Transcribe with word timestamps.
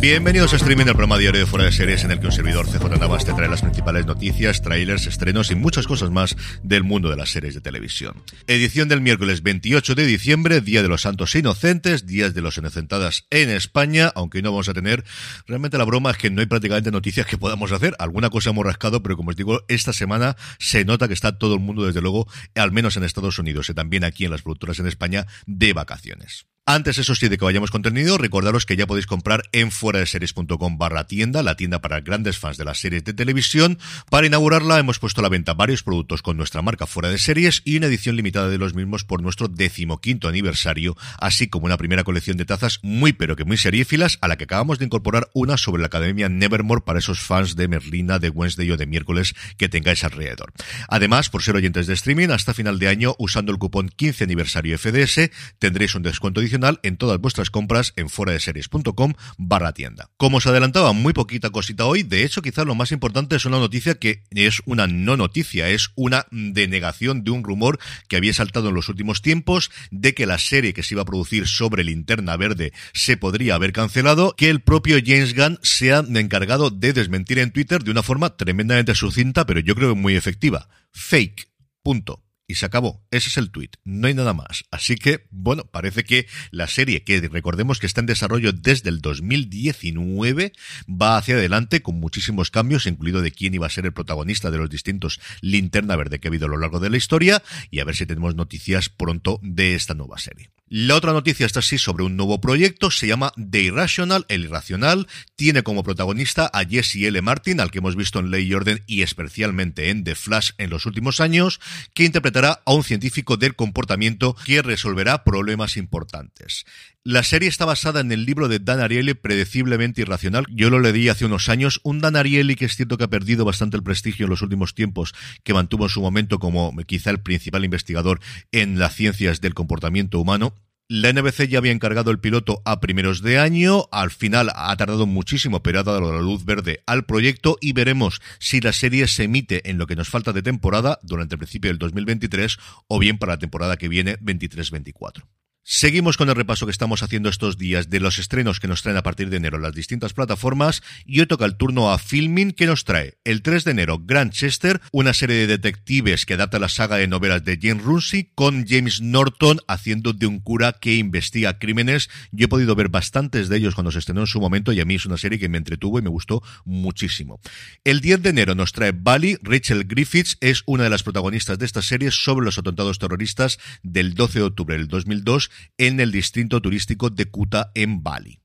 Bienvenidos 0.00 0.52
a 0.52 0.56
Streaming, 0.56 0.86
el 0.86 0.92
programa 0.92 1.18
diario 1.18 1.40
de 1.40 1.46
Fuera 1.46 1.64
de 1.64 1.72
Series 1.72 2.04
en 2.04 2.10
el 2.10 2.20
que 2.20 2.26
un 2.26 2.32
servidor 2.32 2.66
CJ 2.66 2.98
Navas 2.98 3.24
te 3.24 3.32
trae 3.32 3.48
las 3.48 3.62
principales 3.62 4.06
noticias, 4.06 4.62
trailers, 4.62 5.06
estrenos 5.06 5.50
y 5.50 5.54
muchas 5.54 5.86
cosas 5.86 6.10
más 6.10 6.36
del 6.62 6.84
mundo 6.84 7.08
de 7.08 7.16
las 7.16 7.30
series 7.30 7.54
de 7.54 7.60
televisión. 7.60 8.22
Edición 8.46 8.88
del 8.88 9.00
miércoles 9.00 9.42
28 9.42 9.94
de 9.94 10.06
diciembre, 10.06 10.60
Día 10.60 10.82
de 10.82 10.88
los 10.88 11.02
Santos 11.02 11.34
Inocentes, 11.34 12.06
Días 12.06 12.34
de 12.34 12.42
los 12.42 12.56
Inocentadas 12.58 13.26
en 13.30 13.50
España, 13.50 14.10
aunque 14.14 14.42
no 14.42 14.50
vamos 14.50 14.68
a 14.68 14.74
tener, 14.74 15.04
realmente 15.46 15.78
la 15.78 15.84
broma 15.84 16.10
es 16.10 16.16
que 16.16 16.30
no 16.30 16.40
hay 16.40 16.46
prácticamente 16.46 16.90
noticias 16.90 17.26
que 17.26 17.38
podamos 17.38 17.72
hacer, 17.72 17.94
alguna 17.98 18.30
cosa 18.30 18.50
hemos 18.50 18.64
rascado, 18.64 19.02
pero 19.02 19.16
como 19.16 19.30
os 19.30 19.36
digo, 19.36 19.64
esta 19.68 19.92
semana 19.92 20.36
se 20.58 20.84
nota 20.84 21.08
que 21.08 21.14
está 21.14 21.38
todo 21.38 21.54
el 21.54 21.60
mundo, 21.60 21.86
desde 21.86 22.00
luego, 22.00 22.26
al 22.54 22.72
menos 22.72 22.96
en 22.96 23.04
Estados 23.04 23.38
Unidos 23.38 23.68
y 23.70 23.74
también 23.74 24.04
aquí 24.04 24.24
en 24.24 24.30
las 24.30 24.42
productoras 24.42 24.78
en 24.78 24.86
España, 24.86 25.26
de 25.46 25.72
vacaciones. 25.72 26.46
Antes, 26.64 26.96
eso 26.98 27.16
sí, 27.16 27.26
de 27.26 27.38
que 27.38 27.44
vayamos 27.44 27.72
contenido, 27.72 28.18
recordaros 28.18 28.66
que 28.66 28.76
ya 28.76 28.86
podéis 28.86 29.08
comprar 29.08 29.42
en 29.50 29.72
fuera 29.72 29.98
de 29.98 30.06
series.com 30.06 30.78
barra 30.78 31.08
tienda, 31.08 31.42
la 31.42 31.56
tienda 31.56 31.80
para 31.80 32.02
grandes 32.02 32.38
fans 32.38 32.56
de 32.56 32.64
las 32.64 32.78
series 32.78 33.02
de 33.02 33.12
televisión. 33.12 33.80
Para 34.08 34.28
inaugurarla 34.28 34.78
hemos 34.78 35.00
puesto 35.00 35.20
a 35.20 35.22
la 35.22 35.28
venta 35.28 35.54
varios 35.54 35.82
productos 35.82 36.22
con 36.22 36.36
nuestra 36.36 36.62
marca 36.62 36.86
fuera 36.86 37.08
de 37.08 37.18
series 37.18 37.62
y 37.64 37.78
una 37.78 37.86
edición 37.86 38.14
limitada 38.14 38.48
de 38.48 38.58
los 38.58 38.74
mismos 38.74 39.02
por 39.02 39.22
nuestro 39.22 39.48
decimoquinto 39.48 40.28
aniversario, 40.28 40.96
así 41.18 41.48
como 41.48 41.66
una 41.66 41.76
primera 41.76 42.04
colección 42.04 42.36
de 42.36 42.44
tazas 42.44 42.78
muy 42.82 43.12
pero 43.12 43.34
que 43.34 43.44
muy 43.44 43.56
seriéfilas 43.56 44.18
a 44.20 44.28
la 44.28 44.36
que 44.36 44.44
acabamos 44.44 44.78
de 44.78 44.84
incorporar 44.84 45.30
una 45.34 45.56
sobre 45.56 45.80
la 45.80 45.86
Academia 45.86 46.28
Nevermore 46.28 46.82
para 46.82 47.00
esos 47.00 47.18
fans 47.18 47.56
de 47.56 47.66
Merlina, 47.66 48.20
de 48.20 48.28
Wednesday 48.28 48.70
o 48.70 48.76
de 48.76 48.86
miércoles 48.86 49.34
que 49.56 49.68
tengáis 49.68 50.04
alrededor. 50.04 50.52
Además, 50.86 51.28
por 51.28 51.42
ser 51.42 51.56
oyentes 51.56 51.88
de 51.88 51.94
streaming, 51.94 52.28
hasta 52.28 52.54
final 52.54 52.78
de 52.78 52.86
año, 52.86 53.16
usando 53.18 53.50
el 53.50 53.58
cupón 53.58 53.88
15 53.88 54.22
aniversario 54.22 54.78
FDS, 54.78 55.28
tendréis 55.58 55.96
un 55.96 56.04
descuento 56.04 56.40
en 56.82 56.96
todas 56.96 57.18
vuestras 57.18 57.50
compras 57.50 57.92
en 57.96 58.08
fuera 58.08 58.32
de 58.32 58.40
series.com 58.40 59.14
barra 59.38 59.72
tienda. 59.72 60.10
Como 60.16 60.36
os 60.36 60.46
adelantaba, 60.46 60.92
muy 60.92 61.12
poquita 61.12 61.50
cosita 61.50 61.86
hoy, 61.86 62.02
de 62.02 62.24
hecho 62.24 62.42
quizás 62.42 62.66
lo 62.66 62.74
más 62.74 62.92
importante 62.92 63.36
es 63.36 63.44
una 63.44 63.58
noticia 63.58 63.94
que 63.94 64.24
es 64.30 64.60
una 64.66 64.86
no 64.86 65.16
noticia, 65.16 65.68
es 65.68 65.90
una 65.94 66.26
denegación 66.30 67.24
de 67.24 67.30
un 67.30 67.44
rumor 67.44 67.78
que 68.08 68.16
había 68.16 68.34
saltado 68.34 68.68
en 68.68 68.74
los 68.74 68.88
últimos 68.88 69.22
tiempos 69.22 69.70
de 69.90 70.14
que 70.14 70.26
la 70.26 70.38
serie 70.38 70.74
que 70.74 70.82
se 70.82 70.94
iba 70.94 71.02
a 71.02 71.06
producir 71.06 71.48
sobre 71.48 71.84
Linterna 71.84 72.36
Verde 72.36 72.72
se 72.92 73.16
podría 73.16 73.54
haber 73.54 73.72
cancelado, 73.72 74.34
que 74.36 74.50
el 74.50 74.60
propio 74.60 74.98
James 75.04 75.34
Gunn 75.34 75.58
se 75.62 75.92
ha 75.92 76.04
encargado 76.14 76.70
de 76.70 76.92
desmentir 76.92 77.38
en 77.38 77.52
Twitter 77.52 77.82
de 77.82 77.90
una 77.90 78.02
forma 78.02 78.36
tremendamente 78.36 78.94
sucinta, 78.94 79.46
pero 79.46 79.60
yo 79.60 79.74
creo 79.74 79.96
muy 79.96 80.16
efectiva. 80.16 80.68
Fake. 80.92 81.48
Punto 81.82 82.22
y 82.52 82.54
se 82.54 82.66
acabó. 82.66 83.02
Ese 83.10 83.30
es 83.30 83.38
el 83.38 83.50
tweet. 83.50 83.70
No 83.84 84.06
hay 84.06 84.14
nada 84.14 84.34
más. 84.34 84.64
Así 84.70 84.96
que, 84.96 85.26
bueno, 85.30 85.64
parece 85.64 86.04
que 86.04 86.26
la 86.50 86.66
serie, 86.66 87.02
que 87.02 87.18
recordemos 87.20 87.78
que 87.78 87.86
está 87.86 88.00
en 88.00 88.06
desarrollo 88.06 88.52
desde 88.52 88.90
el 88.90 89.00
2019, 89.00 90.52
va 90.86 91.16
hacia 91.16 91.34
adelante 91.34 91.80
con 91.80 91.98
muchísimos 91.98 92.50
cambios, 92.50 92.86
incluido 92.86 93.22
de 93.22 93.32
quién 93.32 93.54
iba 93.54 93.66
a 93.66 93.70
ser 93.70 93.86
el 93.86 93.94
protagonista 93.94 94.50
de 94.50 94.58
los 94.58 94.68
distintos 94.68 95.18
linterna 95.40 95.96
verde 95.96 96.20
que 96.20 96.28
ha 96.28 96.30
habido 96.30 96.44
a 96.44 96.50
lo 96.50 96.58
largo 96.58 96.78
de 96.78 96.90
la 96.90 96.98
historia, 96.98 97.42
y 97.70 97.80
a 97.80 97.84
ver 97.84 97.96
si 97.96 98.04
tenemos 98.04 98.34
noticias 98.34 98.90
pronto 98.90 99.40
de 99.42 99.74
esta 99.74 99.94
nueva 99.94 100.18
serie. 100.18 100.50
La 100.74 100.96
otra 100.96 101.12
noticia 101.12 101.44
está 101.44 101.58
así 101.58 101.76
sobre 101.76 102.02
un 102.02 102.16
nuevo 102.16 102.40
proyecto, 102.40 102.90
se 102.90 103.06
llama 103.06 103.34
The 103.36 103.60
Irrational, 103.60 104.24
el 104.28 104.44
irracional, 104.44 105.06
tiene 105.36 105.62
como 105.62 105.82
protagonista 105.82 106.50
a 106.50 106.64
Jesse 106.64 107.04
L. 107.04 107.20
Martin, 107.20 107.60
al 107.60 107.70
que 107.70 107.80
hemos 107.80 107.94
visto 107.94 108.20
en 108.20 108.30
Ley 108.30 108.46
y 108.46 108.54
Orden 108.54 108.82
y 108.86 109.02
especialmente 109.02 109.90
en 109.90 110.02
The 110.02 110.14
Flash 110.14 110.52
en 110.56 110.70
los 110.70 110.86
últimos 110.86 111.20
años, 111.20 111.60
que 111.92 112.04
interpretará 112.04 112.62
a 112.64 112.72
un 112.72 112.84
científico 112.84 113.36
del 113.36 113.54
comportamiento 113.54 114.34
que 114.46 114.62
resolverá 114.62 115.24
problemas 115.24 115.76
importantes. 115.76 116.64
La 117.04 117.24
serie 117.24 117.48
está 117.48 117.64
basada 117.64 118.00
en 118.00 118.12
el 118.12 118.24
libro 118.24 118.46
de 118.46 118.60
Dan 118.60 118.78
Ariely, 118.78 119.14
Predeciblemente 119.14 120.02
Irracional. 120.02 120.46
Yo 120.48 120.70
lo 120.70 120.78
leí 120.78 121.08
hace 121.08 121.24
unos 121.24 121.48
años. 121.48 121.80
Un 121.82 122.00
Dan 122.00 122.14
Ariely 122.14 122.54
que 122.54 122.64
es 122.64 122.76
cierto 122.76 122.96
que 122.96 123.02
ha 123.02 123.10
perdido 123.10 123.44
bastante 123.44 123.76
el 123.76 123.82
prestigio 123.82 124.24
en 124.24 124.30
los 124.30 124.40
últimos 124.40 124.76
tiempos, 124.76 125.12
que 125.42 125.52
mantuvo 125.52 125.86
en 125.86 125.90
su 125.90 126.00
momento 126.00 126.38
como 126.38 126.72
quizá 126.86 127.10
el 127.10 127.20
principal 127.20 127.64
investigador 127.64 128.20
en 128.52 128.78
las 128.78 128.94
ciencias 128.94 129.40
del 129.40 129.52
comportamiento 129.52 130.20
humano. 130.20 130.54
La 130.88 131.12
NBC 131.12 131.48
ya 131.48 131.58
había 131.58 131.72
encargado 131.72 132.10
el 132.10 132.18
piloto 132.18 132.60
a 132.64 132.80
primeros 132.80 133.22
de 133.22 133.38
año, 133.38 133.86
al 133.92 134.10
final 134.10 134.50
ha 134.54 134.76
tardado 134.76 135.06
muchísimo, 135.06 135.62
pero 135.62 135.80
ha 135.80 135.84
dado 135.84 136.12
la 136.12 136.20
luz 136.20 136.44
verde 136.44 136.82
al 136.86 137.06
proyecto 137.06 137.56
y 137.60 137.72
veremos 137.72 138.20
si 138.38 138.60
la 138.60 138.72
serie 138.72 139.06
se 139.06 139.24
emite 139.24 139.70
en 139.70 139.78
lo 139.78 139.86
que 139.86 139.96
nos 139.96 140.10
falta 140.10 140.32
de 140.32 140.42
temporada 140.42 140.98
durante 141.02 141.36
el 141.36 141.38
principio 141.38 141.70
del 141.70 141.78
2023 141.78 142.58
o 142.88 142.98
bien 142.98 143.16
para 143.16 143.34
la 143.34 143.38
temporada 143.38 143.76
que 143.78 143.88
viene 143.88 144.18
23-24. 144.18 145.24
Seguimos 145.64 146.16
con 146.16 146.28
el 146.28 146.34
repaso 146.34 146.66
que 146.66 146.72
estamos 146.72 147.04
haciendo 147.04 147.28
estos 147.28 147.56
días 147.56 147.88
de 147.88 148.00
los 148.00 148.18
estrenos 148.18 148.58
que 148.58 148.66
nos 148.66 148.82
traen 148.82 148.96
a 148.96 149.04
partir 149.04 149.30
de 149.30 149.36
enero 149.36 149.60
las 149.60 149.76
distintas 149.76 150.12
plataformas 150.12 150.82
y 151.06 151.20
hoy 151.20 151.26
toca 151.26 151.44
el 151.44 151.56
turno 151.56 151.92
a 151.92 151.98
Filming 151.98 152.50
que 152.50 152.66
nos 152.66 152.84
trae 152.84 153.18
el 153.22 153.42
3 153.42 153.62
de 153.62 153.70
enero 153.70 154.00
Grantchester, 154.04 154.80
una 154.90 155.14
serie 155.14 155.36
de 155.36 155.46
detectives 155.46 156.26
que 156.26 156.34
adapta 156.34 156.58
la 156.58 156.68
saga 156.68 156.96
de 156.96 157.06
novelas 157.06 157.44
de 157.44 157.60
Jane 157.62 157.80
Runcie 157.80 158.32
con 158.34 158.66
James 158.66 159.02
Norton 159.02 159.60
haciendo 159.68 160.12
de 160.12 160.26
un 160.26 160.40
cura 160.40 160.72
que 160.72 160.96
investiga 160.96 161.60
crímenes. 161.60 162.10
Yo 162.32 162.46
he 162.46 162.48
podido 162.48 162.74
ver 162.74 162.88
bastantes 162.88 163.48
de 163.48 163.58
ellos 163.58 163.76
cuando 163.76 163.92
se 163.92 164.00
estrenó 164.00 164.22
en 164.22 164.26
su 164.26 164.40
momento 164.40 164.72
y 164.72 164.80
a 164.80 164.84
mí 164.84 164.96
es 164.96 165.06
una 165.06 165.16
serie 165.16 165.38
que 165.38 165.48
me 165.48 165.58
entretuvo 165.58 166.00
y 166.00 166.02
me 166.02 166.10
gustó 166.10 166.42
muchísimo. 166.64 167.40
El 167.84 168.00
10 168.00 168.22
de 168.22 168.30
enero 168.30 168.56
nos 168.56 168.72
trae 168.72 168.90
Bali, 168.90 169.38
Rachel 169.42 169.84
Griffiths 169.84 170.38
es 170.40 170.64
una 170.66 170.82
de 170.82 170.90
las 170.90 171.04
protagonistas 171.04 171.56
de 171.60 171.66
esta 171.66 171.82
serie 171.82 172.10
sobre 172.10 172.46
los 172.46 172.58
atentados 172.58 172.98
terroristas 172.98 173.60
del 173.84 174.14
12 174.14 174.40
de 174.40 174.44
octubre 174.44 174.76
del 174.76 174.88
2002 174.88 175.51
en 175.78 176.00
el 176.00 176.12
distrito 176.12 176.60
turístico 176.60 177.10
de 177.10 177.26
Kuta 177.26 177.70
en 177.74 178.02
Bali. 178.02 178.42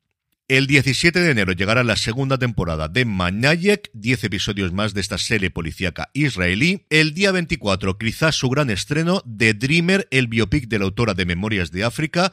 El 0.49 0.65
17 0.65 1.19
de 1.19 1.31
enero 1.31 1.51
llegará 1.51 1.83
la 1.83 1.97
segunda 1.97 2.37
temporada 2.37 2.87
de 2.87 3.03
Manayek, 3.03 3.89
10 3.93 4.23
episodios 4.23 4.71
más 4.71 4.93
de 4.93 5.01
esta 5.01 5.17
serie 5.17 5.49
policíaca 5.49 6.09
israelí. 6.13 6.85
El 6.89 7.13
día 7.13 7.33
24, 7.33 7.97
quizás 7.97 8.35
su 8.35 8.49
gran 8.49 8.69
estreno, 8.69 9.21
The 9.23 9.55
Dreamer, 9.55 10.07
el 10.09 10.27
biopic 10.27 10.69
de 10.69 10.79
la 10.79 10.85
autora 10.85 11.13
de 11.13 11.25
Memorias 11.25 11.71
de 11.71 11.83
África, 11.83 12.31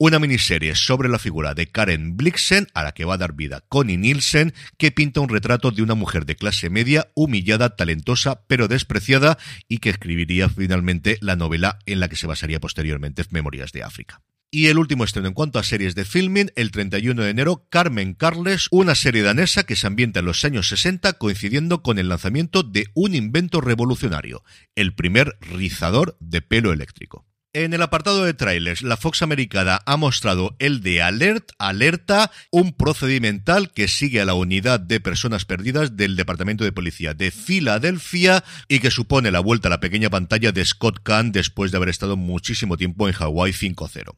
una 0.00 0.18
miniserie 0.18 0.74
sobre 0.76 1.10
la 1.10 1.18
figura 1.18 1.52
de 1.52 1.66
Karen 1.66 2.16
Blixen, 2.16 2.68
a 2.72 2.82
la 2.82 2.92
que 2.92 3.04
va 3.04 3.14
a 3.14 3.18
dar 3.18 3.34
vida 3.34 3.62
Connie 3.68 3.98
Nielsen, 3.98 4.54
que 4.78 4.92
pinta 4.92 5.20
un 5.20 5.28
retrato 5.28 5.72
de 5.72 5.82
una 5.82 5.94
mujer 5.94 6.24
de 6.24 6.36
clase 6.36 6.70
media, 6.70 7.10
humillada, 7.14 7.76
talentosa, 7.76 8.46
pero 8.46 8.66
despreciada, 8.66 9.36
y 9.68 9.76
que 9.76 9.90
escribiría 9.90 10.48
finalmente 10.48 11.18
la 11.20 11.36
novela 11.36 11.80
en 11.84 12.00
la 12.00 12.08
que 12.08 12.16
se 12.16 12.26
basaría 12.26 12.60
posteriormente 12.60 13.24
Memorias 13.28 13.72
de 13.72 13.82
África. 13.82 14.22
Y 14.50 14.68
el 14.68 14.78
último 14.78 15.04
estreno 15.04 15.28
en 15.28 15.34
cuanto 15.34 15.58
a 15.58 15.62
series 15.62 15.94
de 15.94 16.06
filming, 16.06 16.50
el 16.56 16.70
31 16.70 17.22
de 17.22 17.28
enero, 17.28 17.66
Carmen 17.68 18.14
Carles, 18.14 18.68
una 18.70 18.94
serie 18.94 19.22
danesa 19.22 19.64
que 19.64 19.76
se 19.76 19.86
ambienta 19.86 20.20
en 20.20 20.24
los 20.24 20.46
años 20.46 20.70
60 20.70 21.12
coincidiendo 21.18 21.82
con 21.82 21.98
el 21.98 22.08
lanzamiento 22.08 22.62
de 22.62 22.86
un 22.94 23.14
invento 23.14 23.60
revolucionario, 23.60 24.44
el 24.74 24.94
primer 24.94 25.36
rizador 25.42 26.16
de 26.20 26.40
pelo 26.40 26.72
eléctrico. 26.72 27.26
En 27.52 27.74
el 27.74 27.82
apartado 27.82 28.24
de 28.24 28.32
trailers, 28.32 28.82
la 28.82 28.96
Fox 28.96 29.22
americana 29.22 29.82
ha 29.84 29.96
mostrado 29.96 30.54
el 30.60 30.82
de 30.82 31.02
Alert, 31.02 31.50
Alerta, 31.58 32.30
un 32.52 32.72
procedimental 32.72 33.72
que 33.72 33.88
sigue 33.88 34.20
a 34.20 34.24
la 34.24 34.34
unidad 34.34 34.78
de 34.78 35.00
personas 35.00 35.46
perdidas 35.46 35.96
del 35.96 36.14
Departamento 36.14 36.62
de 36.62 36.70
Policía 36.70 37.12
de 37.12 37.32
Filadelfia 37.32 38.44
y 38.68 38.78
que 38.78 38.92
supone 38.92 39.32
la 39.32 39.40
vuelta 39.40 39.66
a 39.66 39.70
la 39.70 39.80
pequeña 39.80 40.10
pantalla 40.10 40.52
de 40.52 40.64
Scott 40.64 41.00
Kahn 41.02 41.32
después 41.32 41.72
de 41.72 41.78
haber 41.78 41.88
estado 41.88 42.16
muchísimo 42.16 42.76
tiempo 42.76 43.08
en 43.08 43.16
Hawaii 43.18 43.52
5-0. 43.52 44.16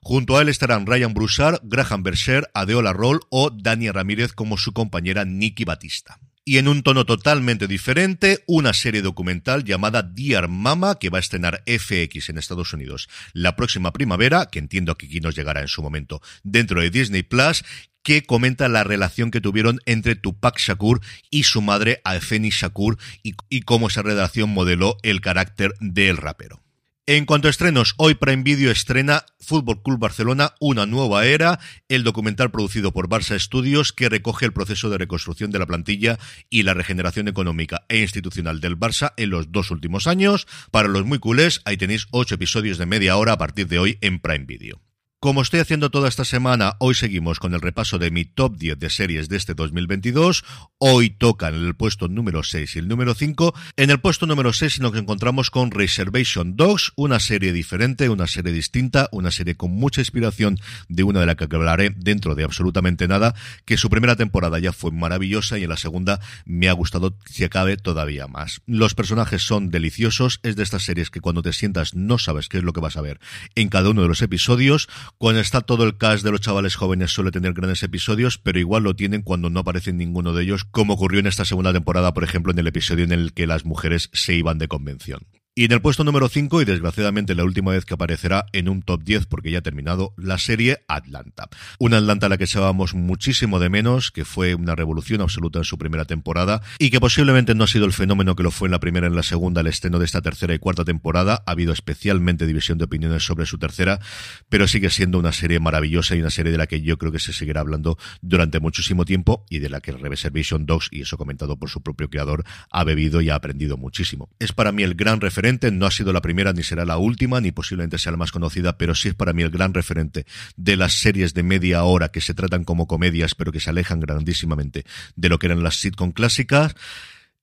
Junto 0.00 0.38
a 0.38 0.40
él 0.40 0.48
estarán 0.48 0.86
Ryan 0.86 1.12
Broussard, 1.12 1.60
Graham 1.64 2.02
Berser, 2.02 2.48
Adeola 2.54 2.94
Roll 2.94 3.20
o 3.28 3.50
Dani 3.50 3.90
Ramírez 3.90 4.32
como 4.32 4.56
su 4.56 4.72
compañera 4.72 5.26
Nikki 5.26 5.64
Batista 5.64 6.18
y 6.44 6.58
en 6.58 6.68
un 6.68 6.82
tono 6.82 7.06
totalmente 7.06 7.66
diferente, 7.66 8.44
una 8.46 8.72
serie 8.72 9.02
documental 9.02 9.64
llamada 9.64 10.02
Dear 10.02 10.48
Mama 10.48 10.98
que 10.98 11.10
va 11.10 11.18
a 11.18 11.20
estrenar 11.20 11.62
FX 11.66 12.28
en 12.28 12.38
Estados 12.38 12.72
Unidos 12.72 13.08
la 13.32 13.56
próxima 13.56 13.92
primavera, 13.92 14.46
que 14.50 14.58
entiendo 14.58 14.96
que 14.96 15.06
aquí 15.06 15.20
nos 15.20 15.34
llegará 15.34 15.60
en 15.60 15.68
su 15.68 15.82
momento 15.82 16.20
dentro 16.42 16.80
de 16.80 16.90
Disney 16.90 17.22
Plus, 17.22 17.64
que 18.02 18.24
comenta 18.24 18.68
la 18.68 18.84
relación 18.84 19.30
que 19.30 19.40
tuvieron 19.40 19.80
entre 19.86 20.14
Tupac 20.14 20.58
Shakur 20.58 21.00
y 21.30 21.44
su 21.44 21.62
madre 21.62 22.02
Afeni 22.04 22.50
Shakur 22.50 22.98
y, 23.22 23.34
y 23.48 23.62
cómo 23.62 23.88
esa 23.88 24.02
relación 24.02 24.50
modeló 24.50 24.98
el 25.02 25.22
carácter 25.22 25.74
del 25.80 26.18
rapero. 26.18 26.63
En 27.06 27.26
cuanto 27.26 27.48
a 27.48 27.50
estrenos, 27.50 27.92
hoy 27.98 28.14
Prime 28.14 28.44
Video 28.44 28.70
estrena 28.70 29.26
Fútbol 29.38 29.82
Club 29.82 29.98
Barcelona, 29.98 30.54
una 30.58 30.86
nueva 30.86 31.26
era, 31.26 31.60
el 31.90 32.02
documental 32.02 32.50
producido 32.50 32.92
por 32.92 33.10
Barça 33.10 33.38
Studios 33.38 33.92
que 33.92 34.08
recoge 34.08 34.46
el 34.46 34.54
proceso 34.54 34.88
de 34.88 34.96
reconstrucción 34.96 35.50
de 35.50 35.58
la 35.58 35.66
plantilla 35.66 36.18
y 36.48 36.62
la 36.62 36.72
regeneración 36.72 37.28
económica 37.28 37.84
e 37.90 37.98
institucional 37.98 38.62
del 38.62 38.78
Barça 38.78 39.12
en 39.18 39.28
los 39.28 39.52
dos 39.52 39.70
últimos 39.70 40.06
años. 40.06 40.46
Para 40.70 40.88
los 40.88 41.04
muy 41.04 41.18
culés, 41.18 41.60
ahí 41.66 41.76
tenéis 41.76 42.06
ocho 42.10 42.36
episodios 42.36 42.78
de 42.78 42.86
media 42.86 43.18
hora 43.18 43.32
a 43.32 43.38
partir 43.38 43.68
de 43.68 43.78
hoy 43.78 43.98
en 44.00 44.18
Prime 44.18 44.46
Video. 44.46 44.80
Como 45.24 45.40
estoy 45.40 45.60
haciendo 45.60 45.90
toda 45.90 46.10
esta 46.10 46.26
semana, 46.26 46.76
hoy 46.80 46.94
seguimos 46.94 47.38
con 47.38 47.54
el 47.54 47.62
repaso 47.62 47.98
de 47.98 48.10
mi 48.10 48.26
top 48.26 48.58
10 48.58 48.78
de 48.78 48.90
series 48.90 49.30
de 49.30 49.38
este 49.38 49.54
2022. 49.54 50.44
Hoy 50.76 51.08
tocan 51.08 51.54
el 51.54 51.74
puesto 51.74 52.08
número 52.08 52.42
6 52.42 52.76
y 52.76 52.78
el 52.80 52.88
número 52.88 53.14
5. 53.14 53.54
En 53.78 53.88
el 53.88 54.00
puesto 54.00 54.26
número 54.26 54.52
6 54.52 54.80
nos 54.80 54.94
encontramos 54.94 55.48
con 55.48 55.70
Reservation 55.70 56.56
Dogs, 56.56 56.92
una 56.96 57.20
serie 57.20 57.54
diferente, 57.54 58.10
una 58.10 58.26
serie 58.26 58.52
distinta, 58.52 59.08
una 59.12 59.30
serie 59.30 59.54
con 59.54 59.70
mucha 59.70 60.02
inspiración 60.02 60.58
de 60.90 61.04
una 61.04 61.20
de 61.20 61.26
la 61.26 61.36
que 61.36 61.44
hablaré 61.44 61.94
dentro 61.96 62.34
de 62.34 62.44
absolutamente 62.44 63.08
nada, 63.08 63.34
que 63.64 63.78
su 63.78 63.88
primera 63.88 64.16
temporada 64.16 64.58
ya 64.58 64.74
fue 64.74 64.90
maravillosa 64.90 65.58
y 65.58 65.62
en 65.62 65.70
la 65.70 65.78
segunda 65.78 66.20
me 66.44 66.68
ha 66.68 66.74
gustado, 66.74 67.16
si 67.24 67.44
acabe, 67.44 67.78
todavía 67.78 68.26
más. 68.26 68.60
Los 68.66 68.94
personajes 68.94 69.40
son 69.40 69.70
deliciosos, 69.70 70.40
es 70.42 70.54
de 70.54 70.64
estas 70.64 70.82
series 70.82 71.08
que 71.08 71.22
cuando 71.22 71.40
te 71.40 71.54
sientas 71.54 71.94
no 71.94 72.18
sabes 72.18 72.50
qué 72.50 72.58
es 72.58 72.62
lo 72.62 72.74
que 72.74 72.82
vas 72.82 72.98
a 72.98 73.00
ver 73.00 73.20
en 73.54 73.70
cada 73.70 73.88
uno 73.88 74.02
de 74.02 74.08
los 74.08 74.20
episodios. 74.20 74.86
Cuando 75.18 75.40
está 75.40 75.60
todo 75.60 75.84
el 75.84 75.96
cast 75.96 76.24
de 76.24 76.32
los 76.32 76.40
chavales 76.40 76.74
jóvenes 76.74 77.12
suele 77.12 77.30
tener 77.30 77.52
grandes 77.54 77.82
episodios, 77.82 78.36
pero 78.38 78.58
igual 78.58 78.82
lo 78.82 78.94
tienen 78.96 79.22
cuando 79.22 79.48
no 79.48 79.60
aparece 79.60 79.92
ninguno 79.92 80.32
de 80.32 80.42
ellos, 80.42 80.64
como 80.64 80.94
ocurrió 80.94 81.20
en 81.20 81.26
esta 81.26 81.44
segunda 81.44 81.72
temporada, 81.72 82.12
por 82.12 82.24
ejemplo, 82.24 82.52
en 82.52 82.58
el 82.58 82.66
episodio 82.66 83.04
en 83.04 83.12
el 83.12 83.32
que 83.32 83.46
las 83.46 83.64
mujeres 83.64 84.10
se 84.12 84.34
iban 84.34 84.58
de 84.58 84.68
convención. 84.68 85.26
Y 85.56 85.66
en 85.66 85.70
el 85.70 85.80
puesto 85.80 86.02
número 86.02 86.28
5, 86.28 86.62
y 86.62 86.64
desgraciadamente 86.64 87.36
la 87.36 87.44
última 87.44 87.70
vez 87.70 87.84
que 87.84 87.94
aparecerá 87.94 88.46
en 88.52 88.68
un 88.68 88.82
top 88.82 89.04
10 89.04 89.26
porque 89.26 89.52
ya 89.52 89.58
ha 89.58 89.62
terminado, 89.62 90.12
la 90.16 90.36
serie 90.36 90.78
Atlanta. 90.88 91.48
Una 91.78 91.98
Atlanta 91.98 92.26
a 92.26 92.28
la 92.28 92.38
que 92.38 92.42
echábamos 92.42 92.94
muchísimo 92.94 93.60
de 93.60 93.68
menos, 93.68 94.10
que 94.10 94.24
fue 94.24 94.56
una 94.56 94.74
revolución 94.74 95.20
absoluta 95.20 95.60
en 95.60 95.64
su 95.64 95.78
primera 95.78 96.06
temporada 96.06 96.60
y 96.80 96.90
que 96.90 96.98
posiblemente 96.98 97.54
no 97.54 97.62
ha 97.62 97.66
sido 97.68 97.84
el 97.84 97.92
fenómeno 97.92 98.34
que 98.34 98.42
lo 98.42 98.50
fue 98.50 98.66
en 98.66 98.72
la 98.72 98.80
primera 98.80 99.06
y 99.06 99.10
en 99.10 99.14
la 99.14 99.22
segunda, 99.22 99.60
el 99.60 99.68
estreno 99.68 100.00
de 100.00 100.06
esta 100.06 100.22
tercera 100.22 100.56
y 100.56 100.58
cuarta 100.58 100.84
temporada. 100.84 101.44
Ha 101.46 101.52
habido 101.52 101.72
especialmente 101.72 102.48
división 102.48 102.76
de 102.76 102.86
opiniones 102.86 103.22
sobre 103.22 103.46
su 103.46 103.56
tercera, 103.56 104.00
pero 104.48 104.66
sigue 104.66 104.90
siendo 104.90 105.20
una 105.20 105.30
serie 105.30 105.60
maravillosa 105.60 106.16
y 106.16 106.20
una 106.20 106.30
serie 106.30 106.50
de 106.50 106.58
la 106.58 106.66
que 106.66 106.82
yo 106.82 106.98
creo 106.98 107.12
que 107.12 107.20
se 107.20 107.32
seguirá 107.32 107.60
hablando 107.60 107.96
durante 108.22 108.58
muchísimo 108.58 109.04
tiempo 109.04 109.46
y 109.48 109.60
de 109.60 109.68
la 109.68 109.80
que 109.80 109.92
Reservation 109.92 110.66
Dogs, 110.66 110.88
y 110.90 111.02
eso 111.02 111.16
comentado 111.16 111.56
por 111.56 111.70
su 111.70 111.80
propio 111.80 112.10
creador, 112.10 112.42
ha 112.72 112.82
bebido 112.82 113.20
y 113.20 113.30
ha 113.30 113.36
aprendido 113.36 113.76
muchísimo. 113.76 114.28
Es 114.40 114.52
para 114.52 114.72
mí 114.72 114.82
el 114.82 114.96
gran 114.96 115.20
referente 115.20 115.43
no 115.72 115.86
ha 115.86 115.90
sido 115.90 116.12
la 116.12 116.22
primera 116.22 116.52
ni 116.52 116.62
será 116.62 116.84
la 116.84 116.96
última, 116.96 117.40
ni 117.40 117.52
posiblemente 117.52 117.98
sea 117.98 118.12
la 118.12 118.18
más 118.18 118.32
conocida, 118.32 118.78
pero 118.78 118.94
sí 118.94 119.08
es 119.08 119.14
para 119.14 119.34
mí 119.34 119.42
el 119.42 119.50
gran 119.50 119.74
referente 119.74 120.24
de 120.56 120.76
las 120.76 120.94
series 120.94 121.34
de 121.34 121.42
media 121.42 121.84
hora 121.84 122.08
que 122.08 122.22
se 122.22 122.32
tratan 122.32 122.64
como 122.64 122.86
comedias, 122.86 123.34
pero 123.34 123.52
que 123.52 123.60
se 123.60 123.68
alejan 123.70 124.00
grandísimamente 124.00 124.84
de 125.16 125.28
lo 125.28 125.38
que 125.38 125.46
eran 125.46 125.62
las 125.62 125.76
sitcom 125.76 126.12
clásicas. 126.12 126.74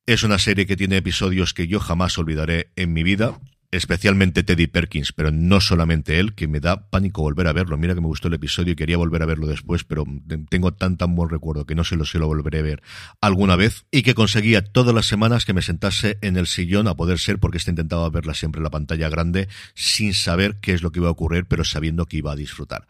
Es 0.08 0.24
una 0.24 0.40
serie 0.40 0.66
que 0.66 0.76
tiene 0.76 0.98
episodios 0.98 1.54
que 1.54 1.68
yo 1.68 1.80
jamás 1.80 2.18
olvidaré 2.18 2.72
en 2.76 2.92
mi 2.92 3.04
vida 3.04 3.40
especialmente 3.72 4.44
Teddy 4.44 4.68
Perkins, 4.68 5.14
pero 5.14 5.32
no 5.32 5.62
solamente 5.62 6.20
él, 6.20 6.36
que 6.36 6.48
me 6.48 6.60
da 6.60 6.90
pánico 6.90 7.22
volver 7.22 7.48
a 7.48 7.54
verlo. 7.54 7.78
Mira 7.78 7.96
que 7.96 8.02
me 8.02 8.08
gustó 8.08 8.28
el 8.28 8.34
episodio 8.34 8.74
y 8.74 8.76
quería 8.76 8.98
volver 8.98 9.24
a 9.24 9.26
verlo 9.26 9.48
después, 9.48 9.86
pero 9.86 10.06
tengo 10.50 10.74
tan 10.74 10.98
tan 10.98 11.16
buen 11.16 11.30
recuerdo 11.30 11.66
que 11.66 11.76
no 11.76 11.84
sé 11.84 11.98
si 12.06 12.18
lo 12.18 12.28
volveré 12.28 12.60
a 12.60 12.64
ver 12.64 12.84
alguna 13.22 13.56
vez 13.56 13.86
y 13.92 14.04
que 14.04 14.14
conseguía 14.14 14.64
todas 14.64 14.94
las 14.94 15.06
semanas 15.06 15.46
que 15.46 15.54
me 15.54 15.62
sentase 15.62 16.18
en 16.22 16.38
el 16.38 16.48
sillón 16.48 16.88
a 16.88 16.96
poder 16.96 17.20
ser 17.20 17.40
porque 17.40 17.58
este 17.58 17.72
intentaba 17.72 18.10
verla 18.10 18.34
siempre 18.34 18.60
en 18.60 18.64
la 18.64 18.70
pantalla 18.70 19.10
grande 19.10 19.48
sin 19.74 20.14
saber 20.14 20.58
qué 20.62 20.74
es 20.74 20.84
lo 20.84 20.92
que 20.92 21.00
iba 21.00 21.08
a 21.08 21.12
ocurrir, 21.12 21.46
pero 21.46 21.64
sabiendo 21.64 22.06
que 22.06 22.18
iba 22.18 22.34
a 22.34 22.36
disfrutar. 22.36 22.88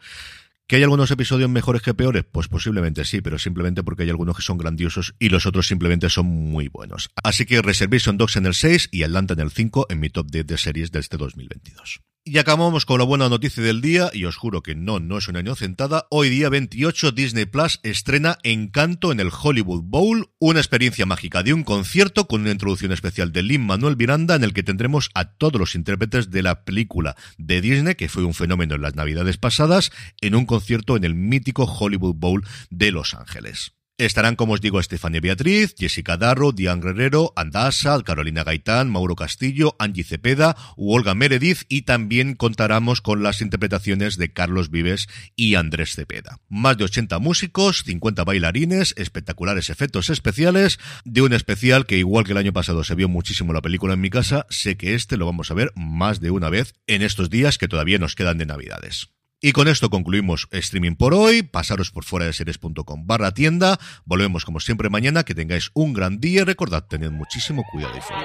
¿Que 0.72 0.76
hay 0.76 0.84
algunos 0.84 1.10
episodios 1.10 1.50
mejores 1.50 1.82
que 1.82 1.92
peores? 1.92 2.24
Pues 2.24 2.48
posiblemente 2.48 3.04
sí, 3.04 3.20
pero 3.20 3.38
simplemente 3.38 3.82
porque 3.82 4.04
hay 4.04 4.08
algunos 4.08 4.36
que 4.36 4.42
son 4.42 4.56
grandiosos 4.56 5.14
y 5.18 5.28
los 5.28 5.44
otros 5.44 5.66
simplemente 5.66 6.08
son 6.08 6.24
muy 6.24 6.68
buenos. 6.68 7.10
Así 7.22 7.44
que 7.44 7.60
Reservation 7.60 8.16
Dogs 8.16 8.36
en 8.36 8.46
el 8.46 8.54
6 8.54 8.88
y 8.90 9.02
Atlanta 9.02 9.34
en 9.34 9.40
el 9.40 9.50
5 9.50 9.88
en 9.90 10.00
mi 10.00 10.08
top 10.08 10.30
10 10.30 10.46
de 10.46 10.56
series 10.56 10.90
de 10.90 11.00
este 11.00 11.18
2022. 11.18 12.00
Y 12.24 12.38
acabamos 12.38 12.86
con 12.86 13.00
la 13.00 13.04
buena 13.04 13.28
noticia 13.28 13.64
del 13.64 13.80
día, 13.80 14.08
y 14.12 14.26
os 14.26 14.36
juro 14.36 14.62
que 14.62 14.76
no, 14.76 15.00
no 15.00 15.18
es 15.18 15.26
una 15.26 15.40
inocentada. 15.40 16.06
Hoy 16.08 16.28
día 16.30 16.48
28 16.50 17.10
Disney 17.10 17.46
Plus 17.46 17.80
estrena 17.82 18.38
Encanto 18.44 19.10
en 19.10 19.18
el 19.18 19.32
Hollywood 19.32 19.82
Bowl, 19.82 20.30
una 20.38 20.60
experiencia 20.60 21.04
mágica 21.04 21.42
de 21.42 21.52
un 21.52 21.64
concierto 21.64 22.28
con 22.28 22.42
una 22.42 22.52
introducción 22.52 22.92
especial 22.92 23.32
de 23.32 23.42
Lin 23.42 23.66
Manuel 23.66 23.96
Miranda 23.96 24.36
en 24.36 24.44
el 24.44 24.54
que 24.54 24.62
tendremos 24.62 25.10
a 25.14 25.32
todos 25.32 25.58
los 25.58 25.74
intérpretes 25.74 26.30
de 26.30 26.44
la 26.44 26.64
película 26.64 27.16
de 27.38 27.60
Disney, 27.60 27.96
que 27.96 28.08
fue 28.08 28.22
un 28.22 28.34
fenómeno 28.34 28.76
en 28.76 28.82
las 28.82 28.94
navidades 28.94 29.36
pasadas, 29.36 29.90
en 30.20 30.36
un 30.36 30.46
concierto 30.46 30.61
en 30.68 31.04
el 31.04 31.14
mítico 31.14 31.64
Hollywood 31.64 32.14
Bowl 32.14 32.44
de 32.70 32.92
Los 32.92 33.14
Ángeles. 33.14 33.72
Estarán, 33.98 34.36
como 34.36 34.54
os 34.54 34.60
digo, 34.60 34.80
Estefania 34.80 35.20
Beatriz, 35.20 35.74
Jessica 35.78 36.16
Darro, 36.16 36.50
Diane 36.50 36.82
Guerrero, 36.82 37.32
Andasa, 37.36 38.02
Carolina 38.02 38.42
Gaitán, 38.42 38.90
Mauro 38.90 39.14
Castillo, 39.14 39.76
Angie 39.78 40.02
Cepeda 40.02 40.56
u 40.76 40.92
Olga 40.92 41.14
Meredith 41.14 41.64
y 41.68 41.82
también 41.82 42.34
contaremos 42.34 43.00
con 43.00 43.22
las 43.22 43.42
interpretaciones 43.42 44.16
de 44.16 44.32
Carlos 44.32 44.70
Vives 44.70 45.08
y 45.36 45.54
Andrés 45.56 45.94
Cepeda. 45.94 46.40
Más 46.48 46.78
de 46.78 46.84
80 46.84 47.18
músicos, 47.18 47.84
50 47.84 48.24
bailarines, 48.24 48.94
espectaculares 48.96 49.70
efectos 49.70 50.10
especiales 50.10 50.80
de 51.04 51.22
un 51.22 51.34
especial 51.34 51.86
que 51.86 51.98
igual 51.98 52.24
que 52.24 52.32
el 52.32 52.38
año 52.38 52.52
pasado 52.52 52.82
se 52.82 52.94
vio 52.94 53.08
muchísimo 53.08 53.52
la 53.52 53.62
película 53.62 53.94
en 53.94 54.00
mi 54.00 54.10
casa, 54.10 54.46
sé 54.48 54.76
que 54.76 54.94
este 54.94 55.16
lo 55.16 55.26
vamos 55.26 55.50
a 55.50 55.54
ver 55.54 55.70
más 55.76 56.18
de 56.20 56.30
una 56.30 56.48
vez 56.48 56.74
en 56.86 57.02
estos 57.02 57.30
días 57.30 57.58
que 57.58 57.68
todavía 57.68 57.98
nos 57.98 58.16
quedan 58.16 58.38
de 58.38 58.46
Navidades. 58.46 59.10
Y 59.44 59.50
con 59.50 59.66
esto 59.66 59.90
concluimos 59.90 60.46
streaming 60.52 60.94
por 60.94 61.14
hoy. 61.14 61.42
Pasaros 61.42 61.90
por 61.90 62.04
fuera 62.04 62.26
de 62.26 62.32
series.com 62.32 63.06
barra 63.08 63.34
tienda. 63.34 63.80
Volvemos 64.04 64.44
como 64.44 64.60
siempre 64.60 64.88
mañana. 64.88 65.24
Que 65.24 65.34
tengáis 65.34 65.72
un 65.74 65.92
gran 65.92 66.20
día. 66.20 66.44
Recordad, 66.44 66.84
tened 66.86 67.10
muchísimo 67.10 67.64
cuidado 67.72 67.98
y 67.98 68.00
fuera. 68.00 68.22